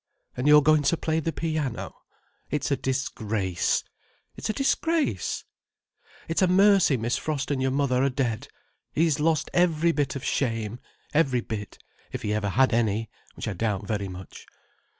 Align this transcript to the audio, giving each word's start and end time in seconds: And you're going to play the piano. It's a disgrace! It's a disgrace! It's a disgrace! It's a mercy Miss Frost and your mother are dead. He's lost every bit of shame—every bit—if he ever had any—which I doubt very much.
And 0.35 0.47
you're 0.47 0.63
going 0.63 0.81
to 0.81 0.97
play 0.97 1.19
the 1.19 1.31
piano. 1.31 1.93
It's 2.49 2.71
a 2.71 2.75
disgrace! 2.75 3.83
It's 4.35 4.49
a 4.49 4.51
disgrace! 4.51 5.45
It's 5.45 5.45
a 5.45 5.45
disgrace! 5.45 5.45
It's 6.27 6.41
a 6.41 6.47
mercy 6.47 6.97
Miss 6.97 7.17
Frost 7.17 7.51
and 7.51 7.61
your 7.61 7.69
mother 7.69 8.01
are 8.03 8.09
dead. 8.09 8.47
He's 8.93 9.19
lost 9.19 9.51
every 9.53 9.91
bit 9.91 10.15
of 10.15 10.23
shame—every 10.25 11.41
bit—if 11.41 12.23
he 12.23 12.33
ever 12.33 12.49
had 12.49 12.73
any—which 12.73 13.47
I 13.47 13.53
doubt 13.53 13.85
very 13.85 14.07
much. 14.07 14.47